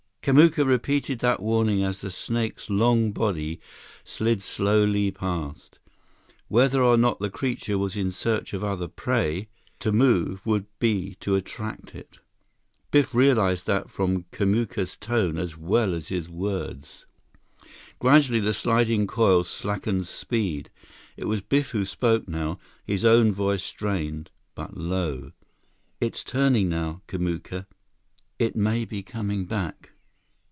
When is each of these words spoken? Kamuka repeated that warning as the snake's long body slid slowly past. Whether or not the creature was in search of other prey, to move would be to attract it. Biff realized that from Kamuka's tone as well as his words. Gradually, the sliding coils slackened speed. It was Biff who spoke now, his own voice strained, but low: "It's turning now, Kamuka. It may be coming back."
Kamuka 0.23 0.63
repeated 0.63 1.17
that 1.21 1.41
warning 1.41 1.83
as 1.83 2.01
the 2.01 2.11
snake's 2.11 2.69
long 2.69 3.11
body 3.11 3.59
slid 4.03 4.43
slowly 4.43 5.09
past. 5.09 5.79
Whether 6.47 6.83
or 6.83 6.95
not 6.95 7.17
the 7.19 7.31
creature 7.31 7.75
was 7.75 7.95
in 7.97 8.11
search 8.11 8.53
of 8.53 8.63
other 8.63 8.87
prey, 8.87 9.47
to 9.79 9.91
move 9.91 10.45
would 10.45 10.67
be 10.77 11.15
to 11.21 11.33
attract 11.33 11.95
it. 11.95 12.19
Biff 12.91 13.15
realized 13.15 13.65
that 13.65 13.89
from 13.89 14.25
Kamuka's 14.31 14.95
tone 14.95 15.39
as 15.39 15.57
well 15.57 15.91
as 15.95 16.09
his 16.09 16.29
words. 16.29 17.07
Gradually, 17.97 18.39
the 18.39 18.53
sliding 18.53 19.07
coils 19.07 19.49
slackened 19.49 20.05
speed. 20.05 20.69
It 21.17 21.25
was 21.25 21.41
Biff 21.41 21.71
who 21.71 21.83
spoke 21.83 22.27
now, 22.27 22.59
his 22.85 23.03
own 23.03 23.31
voice 23.33 23.63
strained, 23.63 24.29
but 24.53 24.77
low: 24.77 25.31
"It's 25.99 26.23
turning 26.23 26.69
now, 26.69 27.01
Kamuka. 27.07 27.65
It 28.37 28.55
may 28.55 28.85
be 28.85 29.01
coming 29.01 29.45
back." 29.45 29.87